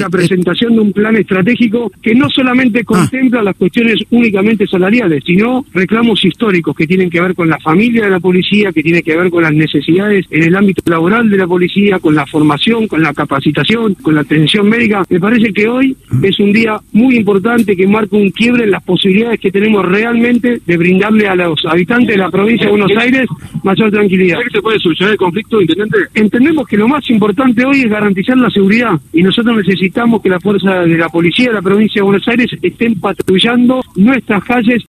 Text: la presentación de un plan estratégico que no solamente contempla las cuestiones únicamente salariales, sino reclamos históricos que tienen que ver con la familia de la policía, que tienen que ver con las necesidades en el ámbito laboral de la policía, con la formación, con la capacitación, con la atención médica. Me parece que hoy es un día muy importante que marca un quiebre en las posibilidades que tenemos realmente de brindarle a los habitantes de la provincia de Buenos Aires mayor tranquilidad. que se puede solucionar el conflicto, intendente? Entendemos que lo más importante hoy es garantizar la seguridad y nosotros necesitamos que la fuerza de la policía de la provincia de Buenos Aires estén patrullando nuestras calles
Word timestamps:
la 0.00 0.10
presentación 0.10 0.74
de 0.74 0.80
un 0.80 0.92
plan 0.92 1.16
estratégico 1.16 1.90
que 2.00 2.14
no 2.14 2.30
solamente 2.30 2.84
contempla 2.84 3.42
las 3.42 3.56
cuestiones 3.56 3.96
únicamente 4.10 4.64
salariales, 4.64 5.24
sino 5.26 5.66
reclamos 5.74 6.24
históricos 6.24 6.76
que 6.76 6.86
tienen 6.86 7.10
que 7.10 7.20
ver 7.20 7.34
con 7.34 7.48
la 7.48 7.58
familia 7.58 8.04
de 8.04 8.10
la 8.10 8.20
policía, 8.20 8.70
que 8.70 8.84
tienen 8.84 9.02
que 9.02 9.16
ver 9.16 9.28
con 9.28 9.42
las 9.42 9.52
necesidades 9.52 10.24
en 10.30 10.44
el 10.44 10.54
ámbito 10.54 10.82
laboral 10.88 11.28
de 11.28 11.36
la 11.36 11.48
policía, 11.48 11.98
con 11.98 12.14
la 12.14 12.24
formación, 12.26 12.86
con 12.86 13.02
la 13.02 13.12
capacitación, 13.12 13.94
con 13.94 14.14
la 14.14 14.20
atención 14.20 14.68
médica. 14.68 15.02
Me 15.10 15.18
parece 15.18 15.52
que 15.52 15.66
hoy 15.66 15.96
es 16.22 16.38
un 16.38 16.52
día 16.52 16.78
muy 16.92 17.16
importante 17.16 17.74
que 17.74 17.88
marca 17.88 18.16
un 18.16 18.30
quiebre 18.30 18.62
en 18.62 18.70
las 18.70 18.84
posibilidades 18.84 19.40
que 19.40 19.50
tenemos 19.50 19.84
realmente 19.84 20.60
de 20.64 20.76
brindarle 20.76 21.26
a 21.26 21.34
los 21.34 21.60
habitantes 21.66 22.10
de 22.14 22.18
la 22.18 22.30
provincia 22.30 22.66
de 22.66 22.70
Buenos 22.70 22.96
Aires 22.96 23.26
mayor 23.64 23.90
tranquilidad. 23.90 24.38
que 24.44 24.50
se 24.50 24.62
puede 24.62 24.78
solucionar 24.78 25.12
el 25.12 25.18
conflicto, 25.18 25.60
intendente? 25.60 25.98
Entendemos 26.14 26.66
que 26.66 26.76
lo 26.76 26.88
más 26.88 27.08
importante 27.10 27.64
hoy 27.64 27.82
es 27.82 27.90
garantizar 27.90 28.36
la 28.36 28.50
seguridad 28.50 28.98
y 29.12 29.22
nosotros 29.22 29.56
necesitamos 29.56 30.22
que 30.22 30.28
la 30.28 30.40
fuerza 30.40 30.80
de 30.80 30.96
la 30.96 31.08
policía 31.08 31.48
de 31.48 31.54
la 31.54 31.62
provincia 31.62 32.00
de 32.00 32.04
Buenos 32.04 32.28
Aires 32.28 32.50
estén 32.62 32.98
patrullando 33.00 33.80
nuestras 33.96 34.44
calles 34.44 34.82